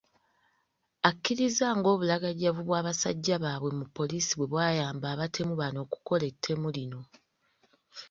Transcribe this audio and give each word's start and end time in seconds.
Akkiriza 1.09 1.67
ng’obulagajjavu 1.77 2.61
bw’abasajja 2.67 3.35
baabwe 3.43 3.71
mu 3.79 3.85
poliisi 3.97 4.31
bwe 4.35 4.47
bwayamba 4.51 5.05
abatemu 5.13 5.53
bano 5.61 5.77
okukola 5.85 6.23
ettemu 6.31 6.67
lino. 6.75 6.99